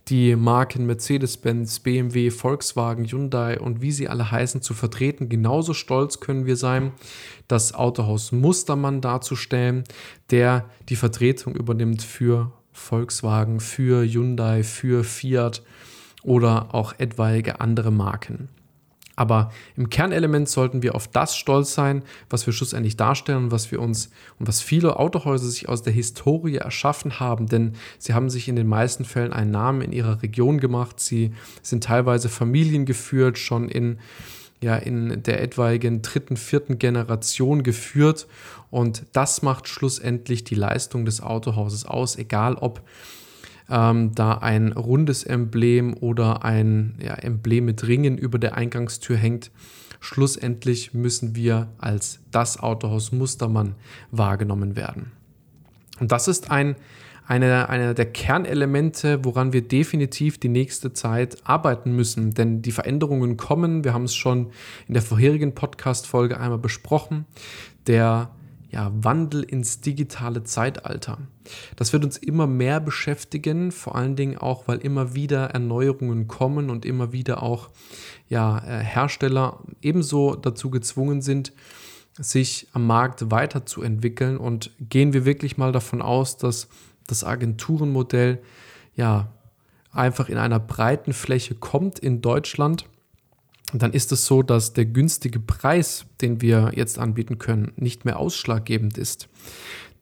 die 0.08 0.36
Marken 0.36 0.88
Mercedes-Benz, 0.88 1.81
BMW, 1.81 2.31
Volkswagen, 2.31 3.05
Hyundai 3.05 3.60
und 3.60 3.84
wie 3.84 3.91
sie 3.91 4.08
alle 4.08 4.31
heißen 4.31 4.63
zu 4.63 4.74
vertreten. 4.74 5.29
Genauso 5.29 5.75
stolz 5.75 6.19
können 6.19 6.48
wir 6.48 6.55
sein, 6.55 6.91
das 7.48 7.75
Autohaus 7.75 8.31
Mustermann 8.31 9.00
darzustellen, 9.00 9.84
der 10.31 10.65
die 10.89 10.96
Vertretung 10.96 11.53
übernimmt 11.53 12.01
für 12.01 12.51
Volkswagen, 12.72 13.60
für 13.60 14.03
Hyundai, 14.03 14.63
für 14.63 15.03
Fiat 15.03 15.62
oder 16.24 16.74
auch 16.74 16.93
etwaige 16.98 17.62
andere 17.62 17.91
Marken. 17.91 18.50
Aber 19.19 19.51
im 19.75 19.89
Kernelement 19.89 20.47
sollten 20.47 20.81
wir 20.81 20.95
auf 20.95 21.09
das 21.09 21.35
stolz 21.35 21.73
sein, 21.73 22.03
was 22.29 22.45
wir 22.45 22.53
schlussendlich 22.53 22.95
darstellen 22.95 23.43
und 23.43 23.51
was 23.51 23.69
wir 23.69 23.81
uns 23.81 24.11
und 24.39 24.47
was 24.47 24.61
viele 24.61 24.95
Autohäuser 24.95 25.47
sich 25.47 25.67
aus 25.67 25.83
der 25.83 25.91
Historie 25.91 26.55
erschaffen 26.55 27.19
haben. 27.19 27.47
Denn 27.47 27.73
sie 27.97 28.13
haben 28.13 28.29
sich 28.29 28.47
in 28.47 28.55
den 28.55 28.67
meisten 28.67 29.03
Fällen 29.03 29.33
einen 29.33 29.51
Namen 29.51 29.81
in 29.81 29.91
ihrer 29.91 30.21
Region 30.21 30.61
gemacht. 30.61 31.01
Sie 31.01 31.33
sind 31.61 31.83
teilweise 31.83 32.29
familiengeführt, 32.29 33.38
schon 33.38 33.67
in 33.67 33.99
ja, 34.61 34.77
in 34.77 35.23
der 35.23 35.41
etwaigen 35.41 36.01
dritten, 36.01 36.38
vierten 36.38 36.79
Generation 36.79 37.63
geführt. 37.63 38.25
Und 38.71 39.03
das 39.11 39.41
macht 39.41 39.67
schlussendlich 39.67 40.45
die 40.45 40.55
Leistung 40.55 41.03
des 41.03 41.19
Autohauses 41.21 41.85
aus, 41.85 42.17
egal 42.17 42.55
ob 42.55 42.81
ähm, 43.69 44.13
da 44.15 44.33
ein 44.33 44.71
rundes 44.71 45.23
Emblem 45.23 45.95
oder 45.95 46.43
ein 46.43 46.95
ja, 47.01 47.13
Emblem 47.13 47.65
mit 47.65 47.88
Ringen 47.88 48.17
über 48.17 48.39
der 48.39 48.55
Eingangstür 48.55 49.17
hängt. 49.17 49.51
Schlussendlich 49.99 50.93
müssen 50.93 51.35
wir 51.35 51.67
als 51.77 52.19
das 52.31 52.59
Autohaus 52.59 53.11
Mustermann 53.11 53.75
wahrgenommen 54.11 54.75
werden. 54.75 55.11
Und 55.99 56.11
das 56.11 56.27
ist 56.27 56.49
ein, 56.49 56.75
eine, 57.27 57.69
eine 57.69 57.93
der 57.93 58.05
Kernelemente, 58.05 59.23
woran 59.23 59.53
wir 59.53 59.61
definitiv 59.61 60.39
die 60.39 60.49
nächste 60.49 60.93
Zeit 60.93 61.38
arbeiten 61.43 61.95
müssen. 61.95 62.33
Denn 62.33 62.61
die 62.61 62.71
Veränderungen 62.71 63.38
kommen. 63.38 63.83
Wir 63.83 63.93
haben 63.93 64.05
es 64.05 64.15
schon 64.15 64.51
in 64.88 64.93
der 64.93 65.03
vorherigen 65.03 65.53
Podcast-Folge 65.53 66.39
einmal 66.39 66.57
besprochen. 66.57 67.25
Der 67.88 68.31
ja, 68.69 68.91
Wandel 68.93 69.43
ins 69.43 69.81
digitale 69.81 70.43
Zeitalter. 70.43 71.17
Das 71.75 71.91
wird 71.91 72.05
uns 72.05 72.17
immer 72.17 72.45
mehr 72.45 72.79
beschäftigen, 72.79 73.71
vor 73.71 73.95
allen 73.95 74.15
Dingen 74.15 74.38
auch, 74.38 74.67
weil 74.67 74.77
immer 74.79 75.15
wieder 75.15 75.47
Erneuerungen 75.47 76.27
kommen 76.27 76.69
und 76.69 76.85
immer 76.85 77.11
wieder 77.11 77.41
auch 77.41 77.69
ja, 78.27 78.59
äh, 78.59 78.83
Hersteller 78.83 79.59
ebenso 79.81 80.35
dazu 80.35 80.69
gezwungen 80.69 81.21
sind, 81.21 81.51
sich 82.17 82.67
am 82.73 82.85
Markt 82.85 83.31
weiterzuentwickeln. 83.31 84.38
Und 84.38 84.71
gehen 84.79 85.13
wir 85.13 85.25
wirklich 85.25 85.57
mal 85.57 85.71
davon 85.71 86.01
aus, 86.01 86.38
dass 86.38 86.67
das 87.07 87.23
Agenturenmodell 87.23 88.39
ja 88.95 89.31
einfach 89.91 90.29
in 90.29 90.38
einer 90.38 90.59
breiten 90.59 91.13
Fläche 91.13 91.55
kommt 91.55 91.97
in 91.97 92.21
Deutschland 92.21 92.85
dann 93.73 93.93
ist 93.93 94.11
es 94.11 94.25
so, 94.25 94.41
dass 94.41 94.73
der 94.73 94.85
günstige 94.85 95.39
Preis, 95.39 96.05
den 96.21 96.41
wir 96.41 96.71
jetzt 96.75 96.97
anbieten 96.97 97.38
können, 97.38 97.71
nicht 97.75 98.05
mehr 98.05 98.17
ausschlaggebend 98.17 98.97
ist. 98.97 99.29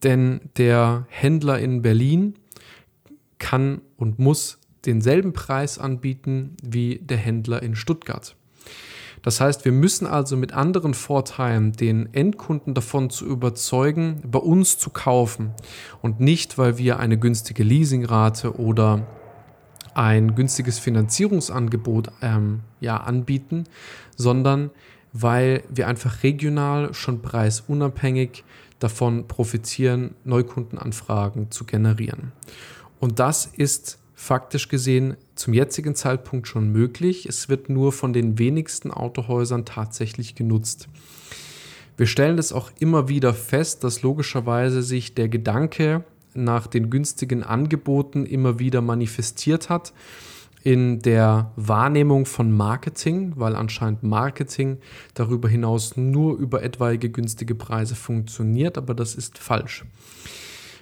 Denn 0.03 0.41
der 0.57 1.05
Händler 1.09 1.59
in 1.59 1.81
Berlin 1.81 2.36
kann 3.39 3.81
und 3.97 4.19
muss 4.19 4.59
denselben 4.86 5.33
Preis 5.33 5.79
anbieten 5.79 6.55
wie 6.63 7.00
der 7.00 7.17
Händler 7.17 7.62
in 7.62 7.75
Stuttgart. 7.75 8.36
Das 9.24 9.41
heißt, 9.41 9.65
wir 9.65 9.71
müssen 9.71 10.07
also 10.07 10.38
mit 10.38 10.53
anderen 10.53 10.93
Vorteilen 10.93 11.74
den 11.74 12.13
Endkunden 12.13 12.74
davon 12.74 13.09
zu 13.09 13.25
überzeugen, 13.25 14.21
bei 14.25 14.39
uns 14.39 14.77
zu 14.77 14.89
kaufen 14.89 15.51
und 16.01 16.19
nicht, 16.19 16.57
weil 16.57 16.77
wir 16.77 17.00
eine 17.00 17.17
günstige 17.17 17.63
Leasingrate 17.63 18.57
oder 18.57 19.05
ein 19.98 20.36
günstiges 20.36 20.77
Finanzierungsangebot 20.77 22.10
ähm, 22.22 22.60
ja, 22.80 22.98
anbieten, 22.98 23.63
sondern 24.16 24.70
weil 25.12 25.63
wir 25.70 25.88
einfach 25.88 26.22
regional 26.22 26.94
schon 26.94 27.24
preisunabhängig 27.24 28.44
davon 28.77 29.27
profitieren, 29.27 30.13
Neukundenanfragen 30.24 31.50
zu 31.50 31.66
generieren. 31.66 32.32
Und 33.00 33.20
das 33.20 33.48
ist 33.48 33.98
faktisch 34.13 34.70
gesehen 34.70 35.18
zum 35.34 35.54
jetzigen 35.54 35.96
Zeitpunkt 35.96 36.48
schon 36.48 36.72
möglich. 36.72 37.25
Es 37.25 37.50
wird 37.50 37.70
nur 37.70 37.92
von 37.92 38.13
den 38.13 38.38
wenigsten 38.38 38.92
Autohäusern 38.92 39.66
tatsächlich 39.66 40.36
genutzt. 40.36 40.89
Wir 41.96 42.06
stellen 42.06 42.38
es 42.38 42.54
auch 42.54 42.70
immer 42.77 43.10
wieder 43.10 43.34
fest, 43.34 43.84
dass 43.84 44.04
logischerweise 44.04 44.84
sich 44.84 45.16
der 45.16 45.27
Gedanke 45.27 46.04
nach 46.44 46.67
den 46.67 46.89
günstigen 46.89 47.44
Angeboten 47.44 48.25
immer 48.25 48.60
wieder 48.60 48.82
manifestiert 48.82 49.70
hat 49.70 49.94
in 50.63 51.00
der 51.00 51.51
Wahrnehmung 51.56 52.25
von 52.25 52.51
Marketing, 52.51 53.34
weil 53.36 53.56
anscheinend 53.56 54.03
Marketing 54.03 54.79
darüber 55.13 55.48
hinaus 55.48 55.96
nur 55.96 56.38
über 56.38 56.62
etwaige 56.62 57.10
günstige 57.10 57.56
Preise 57.56 57.96
funktioniert, 57.96 58.77
aber 58.77 58.94
das 58.94 59.15
ist 59.15 59.38
falsch. 59.38 59.86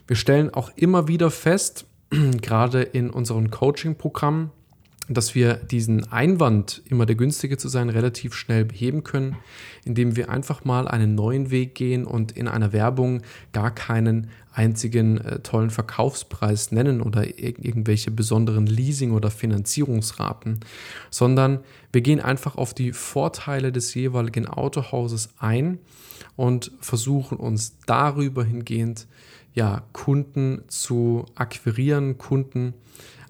Wir 0.08 0.16
stellen 0.16 0.52
auch 0.52 0.72
immer 0.76 1.08
wieder 1.08 1.30
fest, 1.30 1.86
gerade 2.42 2.82
in 2.82 3.10
unseren 3.10 3.52
Coaching-Programmen, 3.52 4.50
dass 5.08 5.36
wir 5.36 5.54
diesen 5.56 6.12
Einwand, 6.12 6.82
immer 6.90 7.06
der 7.06 7.16
günstige 7.16 7.58
zu 7.58 7.68
sein, 7.68 7.90
relativ 7.90 8.34
schnell 8.34 8.66
beheben 8.66 9.04
können, 9.04 9.36
indem 9.84 10.16
wir 10.16 10.30
einfach 10.30 10.66
mal 10.66 10.88
einen 10.88 11.14
neuen 11.14 11.52
Weg 11.52 11.76
gehen 11.76 12.06
und 12.06 12.32
in 12.32 12.48
einer 12.48 12.74
Werbung 12.74 13.22
gar 13.54 13.70
keinen 13.70 14.30
einzigen 14.56 15.18
äh, 15.20 15.40
tollen 15.40 15.70
Verkaufspreis 15.70 16.72
nennen 16.72 17.02
oder 17.02 17.28
ir 17.28 17.60
irgendwelche 17.60 18.10
besonderen 18.10 18.68
Leasing- 18.68 19.12
oder 19.12 19.30
Finanzierungsraten, 19.30 20.62
sondern 21.10 21.60
wir 21.92 22.02
gehen 22.02 22.20
einfach 22.20 22.56
auf 22.56 22.74
die 22.74 22.94
Vorteile 22.94 23.72
des 23.72 23.94
jeweiligen 23.94 24.48
Autohauses 24.48 25.30
ein 25.38 25.80
und 26.36 26.72
versuchen 26.80 27.38
uns 27.38 27.78
darüber 27.86 28.44
hingehend 28.44 29.08
ja, 29.54 29.84
Kunden 29.94 30.64
zu 30.68 31.26
akquirieren, 31.36 32.18
Kunden 32.18 32.74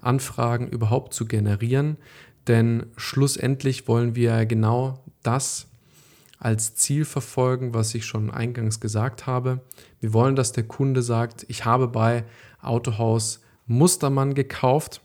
Anfragen 0.01 0.67
überhaupt 0.67 1.13
zu 1.13 1.25
generieren. 1.25 1.98
Denn 2.48 2.86
schlussendlich 2.98 3.88
wollen 3.88 4.15
wir 4.15 4.46
genau 4.46 5.03
das 5.24 5.67
als 6.38 6.75
Ziel 6.75 7.06
verfolgen, 7.06 7.74
was 7.74 7.96
ich 7.96 8.06
schon 8.06 8.30
eingangs 8.30 8.80
gesagt 8.80 9.25
habe. 9.25 9.62
Wir 10.00 10.13
wollen, 10.13 10.36
dass 10.36 10.51
der 10.51 10.63
Kunde 10.63 11.01
sagt, 11.01 11.46
ich 11.48 11.65
habe 11.65 11.88
bei 11.88 12.25
Autohaus 12.62 13.42
Mustermann 13.68 14.34
gekauft 14.34 15.01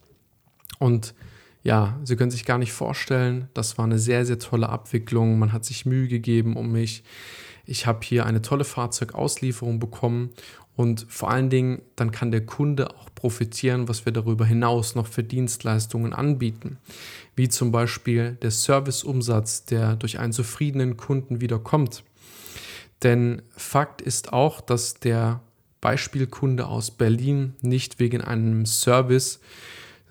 und 0.78 1.14
ja, 1.62 1.98
Sie 2.04 2.16
können 2.16 2.30
sich 2.30 2.46
gar 2.46 2.58
nicht 2.58 2.72
vorstellen, 2.72 3.48
das 3.52 3.76
war 3.76 3.84
eine 3.84 3.98
sehr, 3.98 4.24
sehr 4.24 4.38
tolle 4.38 4.70
Abwicklung. 4.70 5.38
Man 5.38 5.52
hat 5.52 5.64
sich 5.64 5.84
Mühe 5.84 6.08
gegeben 6.08 6.56
um 6.56 6.72
mich. 6.72 7.04
Ich 7.66 7.86
habe 7.86 8.00
hier 8.02 8.24
eine 8.24 8.40
tolle 8.40 8.64
Fahrzeugauslieferung 8.64 9.78
bekommen 9.78 10.30
und 10.80 11.04
vor 11.10 11.30
allen 11.30 11.50
Dingen, 11.50 11.82
dann 11.94 12.10
kann 12.10 12.30
der 12.30 12.46
Kunde 12.46 12.88
auch 12.96 13.14
profitieren, 13.14 13.86
was 13.86 14.06
wir 14.06 14.14
darüber 14.14 14.46
hinaus 14.46 14.94
noch 14.94 15.06
für 15.06 15.22
Dienstleistungen 15.22 16.14
anbieten. 16.14 16.78
Wie 17.36 17.50
zum 17.50 17.70
Beispiel 17.70 18.38
der 18.40 18.50
Serviceumsatz, 18.50 19.66
der 19.66 19.96
durch 19.96 20.18
einen 20.18 20.32
zufriedenen 20.32 20.96
Kunden 20.96 21.42
wieder 21.42 21.58
kommt. 21.58 22.02
Denn 23.02 23.42
Fakt 23.54 24.00
ist 24.00 24.32
auch, 24.32 24.62
dass 24.62 24.94
der 24.94 25.42
Beispielkunde 25.82 26.64
aus 26.66 26.90
Berlin 26.90 27.52
nicht 27.60 28.00
wegen 28.00 28.22
einem 28.22 28.64
Service 28.64 29.40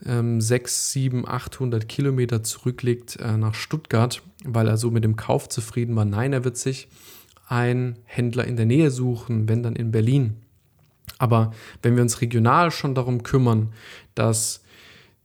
ähm, 0.06 0.40
6, 0.40 0.92
7, 0.92 1.28
800 1.28 1.90
Kilometer 1.90 2.44
zurücklegt 2.44 3.16
äh, 3.16 3.38
nach 3.38 3.56
Stuttgart, 3.56 4.22
weil 4.46 4.68
er 4.68 4.78
so 4.78 4.92
mit 4.92 5.04
dem 5.04 5.16
Kauf 5.16 5.50
zufrieden 5.50 5.96
war. 5.96 6.06
Nein, 6.06 6.32
er 6.32 6.44
wird 6.44 6.58
sich 6.58 6.90
einen 7.48 7.96
Händler 8.06 8.46
in 8.46 8.56
der 8.56 8.68
Nähe 8.68 8.92
suchen, 8.92 9.50
wenn 9.50 9.64
dann 9.64 9.76
in 9.76 9.90
Berlin. 9.90 10.36
Aber 11.20 11.52
wenn 11.84 11.96
wir 11.96 12.02
uns 12.02 12.22
regional 12.22 12.72
schon 12.72 12.96
darum 12.96 13.22
kümmern, 13.22 13.72
dass 14.16 14.64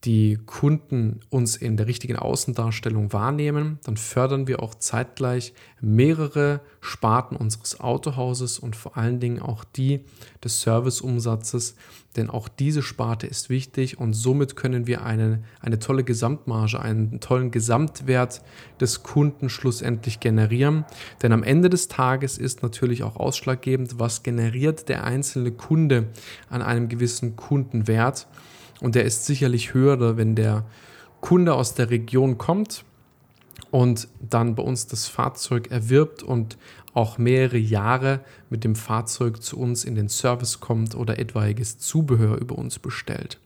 die 0.05 0.39
Kunden 0.45 1.21
uns 1.31 1.57
in 1.57 1.79
der 1.79 1.87
richtigen 1.87 2.17
Außendarstellung 2.17 3.13
wahrnehmen, 3.15 3.79
dann 3.85 3.97
fördern 3.97 4.47
wir 4.47 4.63
auch 4.63 4.75
zeitgleich 4.75 5.55
mehrere 5.81 6.61
Sparten 6.81 7.37
unseres 7.37 7.81
Autohauses 7.81 8.59
und 8.59 8.77
vor 8.77 8.99
allen 8.99 9.19
Dingen 9.19 9.41
auch 9.41 9.65
die 9.65 10.05
des 10.43 10.61
Serviceumsatzes, 10.61 11.77
denn 12.17 12.29
auch 12.29 12.49
diese 12.49 12.83
Sparte 12.83 13.27
ist 13.27 13.49
wichtig 13.49 13.99
und 13.99 14.13
somit 14.13 14.57
können 14.57 14.87
wir 14.87 15.05
eine, 15.05 15.43
eine 15.61 15.79
tolle 15.79 16.05
Gesamtmarge, 16.05 16.81
einen 16.81 17.21
tollen 17.21 17.51
Gesamtwert 17.51 18.43
des 18.81 19.03
Kunden 19.03 19.49
schlussendlich 19.49 20.21
generieren. 20.21 20.85
Denn 21.23 21.33
am 21.33 21.43
Ende 21.43 21.71
des 21.71 21.89
Tages 21.89 22.37
ist 22.37 22.63
natürlich 22.63 23.03
auch 23.03 23.17
ausschlaggebend, 23.17 23.99
was 23.99 24.23
generiert 24.23 24.89
der 24.91 25.05
einzelne 25.05 25.53
Kunde 25.53 26.09
an 26.51 26.61
einem 26.61 26.89
gewissen 26.89 27.37
Kundenwert. 27.37 28.27
Und 28.81 28.95
der 28.95 29.05
ist 29.05 29.27
sicherlich 29.27 29.75
höher, 29.75 30.17
wenn 30.17 30.35
der 30.35 30.65
Kunde 31.21 31.55
aus 31.55 31.75
der 31.75 31.91
Region 31.91 32.39
kommt 32.39 32.85
und 33.71 34.09
dann 34.21 34.55
bei 34.55 34.63
uns 34.63 34.87
das 34.87 35.09
Fahrzeug 35.09 35.71
erwirbt 35.71 36.23
und 36.23 36.59
auch 36.93 37.19
mehrere 37.19 37.59
Jahre 37.59 38.21
mit 38.51 38.63
dem 38.63 38.77
Fahrzeug 38.77 39.43
zu 39.43 39.59
uns 39.59 39.85
in 39.85 39.95
den 39.95 40.09
Service 40.09 40.61
kommt 40.61 40.95
oder 40.95 41.19
etwaiges 41.19 41.79
Zubehör 41.79 42.37
über 42.37 42.57
uns 42.57 42.79
bestellt. 42.79 43.41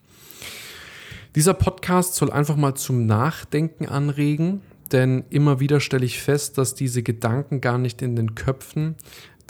Dieser 1.34 1.54
Podcast 1.54 2.14
soll 2.14 2.30
einfach 2.32 2.56
mal 2.56 2.74
zum 2.74 3.06
Nachdenken 3.06 3.86
anregen, 3.86 4.60
denn 4.92 5.24
immer 5.30 5.60
wieder 5.60 5.80
stelle 5.80 6.04
ich 6.04 6.20
fest, 6.20 6.58
dass 6.58 6.74
diese 6.74 7.02
Gedanken 7.02 7.60
gar 7.60 7.78
nicht 7.78 8.02
in 8.02 8.16
den 8.16 8.34
Köpfen 8.34 8.96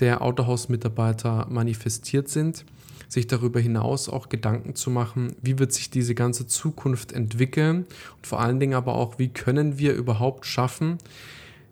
der 0.00 0.23
Autohausmitarbeiter 0.23 1.47
manifestiert 1.49 2.28
sind 2.28 2.64
sich 3.08 3.26
darüber 3.26 3.58
hinaus 3.58 4.08
auch 4.08 4.28
Gedanken 4.28 4.74
zu 4.74 4.90
machen, 4.90 5.34
wie 5.40 5.58
wird 5.58 5.72
sich 5.72 5.90
diese 5.90 6.14
ganze 6.14 6.46
Zukunft 6.46 7.12
entwickeln 7.12 7.86
und 8.16 8.26
vor 8.26 8.40
allen 8.40 8.60
Dingen 8.60 8.74
aber 8.74 8.94
auch, 8.94 9.18
wie 9.18 9.28
können 9.28 9.78
wir 9.78 9.94
überhaupt 9.94 10.46
schaffen, 10.46 10.98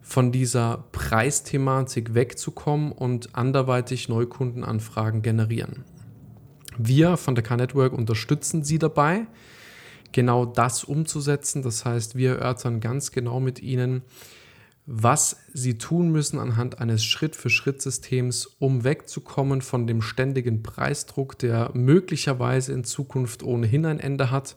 von 0.01 0.33
dieser 0.33 0.85
Preisthematik 0.93 2.15
wegzukommen 2.15 2.93
und 2.93 3.35
anderweitig 3.35 4.09
Neukundenanfragen 4.09 5.21
generieren. 5.21 5.85
Wir 6.79 7.17
von 7.17 7.35
der 7.35 7.43
K-Network 7.43 7.93
unterstützen 7.93 8.63
Sie 8.63 8.79
dabei, 8.79 9.27
genau 10.13 10.47
das 10.47 10.85
umzusetzen. 10.85 11.63
Das 11.63 11.85
heißt, 11.85 12.15
wir 12.15 12.37
erörtern 12.37 12.81
ganz 12.81 13.11
genau 13.11 13.41
mit 13.41 13.61
Ihnen, 13.63 14.03
was 14.87 15.37
sie 15.53 15.79
tun 15.79 16.11
müssen 16.11 16.39
anhand 16.39 16.79
eines 16.81 17.05
Schritt-für-Schritt-Systems, 17.05 18.47
um 18.61 18.85
wegzukommen 18.85 19.61
von 19.61 19.89
dem 19.89 20.01
ständigen 20.01 20.63
Preisdruck, 20.63 21.37
der 21.39 21.73
möglicherweise 21.75 22.73
in 22.73 22.85
Zukunft 22.85 23.43
ohnehin 23.43 23.85
ein 23.85 23.99
Ende 23.99 24.31
hat 24.31 24.57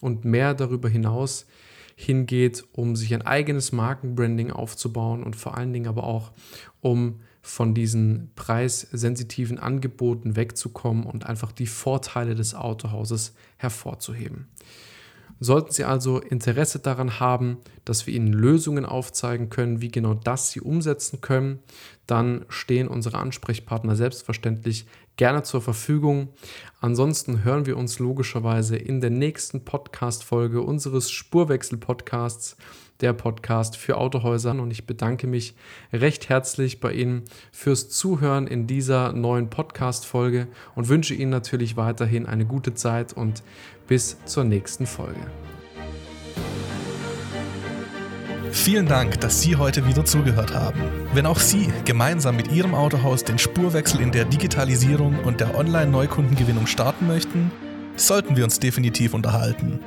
und 0.00 0.24
mehr 0.24 0.54
darüber 0.54 0.88
hinaus 0.88 1.46
hingeht, 1.94 2.64
um 2.72 2.96
sich 2.96 3.14
ein 3.14 3.22
eigenes 3.22 3.70
Markenbranding 3.70 4.50
aufzubauen 4.50 5.22
und 5.22 5.36
vor 5.36 5.56
allen 5.56 5.72
Dingen 5.72 5.88
aber 5.88 6.04
auch, 6.04 6.32
um 6.80 7.20
von 7.40 7.72
diesen 7.72 8.30
preissensitiven 8.34 9.58
Angeboten 9.58 10.36
wegzukommen 10.36 11.04
und 11.04 11.24
einfach 11.24 11.52
die 11.52 11.66
Vorteile 11.66 12.34
des 12.34 12.54
Autohauses 12.54 13.34
hervorzuheben. 13.56 14.48
Sollten 15.40 15.72
Sie 15.72 15.84
also 15.84 16.18
Interesse 16.18 16.80
daran 16.80 17.20
haben, 17.20 17.58
dass 17.84 18.06
wir 18.06 18.14
Ihnen 18.14 18.32
Lösungen 18.32 18.84
aufzeigen 18.84 19.50
können, 19.50 19.80
wie 19.80 19.90
genau 19.90 20.14
das 20.14 20.50
Sie 20.50 20.60
umsetzen 20.60 21.20
können, 21.20 21.60
dann 22.06 22.44
stehen 22.48 22.88
unsere 22.88 23.18
Ansprechpartner 23.18 23.94
selbstverständlich 23.94 24.86
gerne 25.16 25.42
zur 25.42 25.60
Verfügung. 25.60 26.28
Ansonsten 26.80 27.44
hören 27.44 27.66
wir 27.66 27.76
uns 27.76 27.98
logischerweise 27.98 28.76
in 28.76 29.00
der 29.00 29.10
nächsten 29.10 29.64
Podcast-Folge 29.64 30.62
unseres 30.62 31.10
Spurwechsel-Podcasts 31.10 32.56
der 33.00 33.12
Podcast 33.12 33.76
für 33.76 33.96
Autohäuser. 33.96 34.50
Und 34.50 34.70
ich 34.70 34.86
bedanke 34.86 35.26
mich 35.26 35.54
recht 35.92 36.28
herzlich 36.28 36.80
bei 36.80 36.92
Ihnen 36.92 37.22
fürs 37.52 37.88
Zuhören 37.88 38.46
in 38.46 38.66
dieser 38.66 39.12
neuen 39.12 39.50
Podcast-Folge 39.50 40.48
und 40.74 40.88
wünsche 40.88 41.14
Ihnen 41.14 41.30
natürlich 41.30 41.76
weiterhin 41.76 42.26
eine 42.26 42.44
gute 42.44 42.74
Zeit 42.74 43.12
und 43.12 43.42
bis 43.86 44.16
zur 44.24 44.44
nächsten 44.44 44.86
Folge. 44.86 45.20
Vielen 48.50 48.86
Dank, 48.86 49.20
dass 49.20 49.42
Sie 49.42 49.56
heute 49.56 49.86
wieder 49.86 50.04
zugehört 50.04 50.54
haben. 50.54 50.80
Wenn 51.12 51.26
auch 51.26 51.38
Sie 51.38 51.68
gemeinsam 51.84 52.36
mit 52.36 52.50
Ihrem 52.50 52.74
Autohaus 52.74 53.24
den 53.24 53.38
Spurwechsel 53.38 54.00
in 54.00 54.10
der 54.10 54.24
Digitalisierung 54.24 55.18
und 55.20 55.40
der 55.40 55.56
Online-Neukundengewinnung 55.56 56.66
starten 56.66 57.06
möchten, 57.06 57.50
sollten 57.96 58.36
wir 58.36 58.44
uns 58.44 58.58
definitiv 58.58 59.14
unterhalten. 59.14 59.80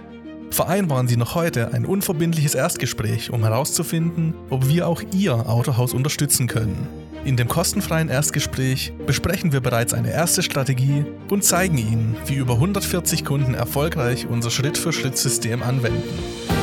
Vereinbaren 0.52 1.08
Sie 1.08 1.16
noch 1.16 1.34
heute 1.34 1.74
ein 1.74 1.86
unverbindliches 1.86 2.56
Erstgespräch, 2.56 3.32
um 3.32 3.44
herauszufinden, 3.44 4.34
ob 4.50 4.68
wir 4.68 4.86
auch 4.86 5.02
Ihr 5.14 5.50
Autohaus 5.50 5.94
unterstützen 5.94 6.48
können. 6.48 6.88
In 7.24 7.38
dem 7.38 7.48
kostenfreien 7.48 8.10
Erstgespräch 8.10 8.92
besprechen 9.08 9.54
wir 9.54 9.62
bereits 9.62 9.94
eine 9.94 10.12
erste 10.12 10.44
Strategie 10.44 11.06
und 11.30 11.46
zeigen 11.46 11.78
Ihnen, 11.78 12.18
wie 12.26 12.36
über 12.36 12.56
140 12.56 13.24
Kunden 13.24 13.54
erfolgreich 13.54 14.28
unser 14.28 14.50
Schritt-für-Schritt-System 14.50 15.64
anwenden. 15.64 16.61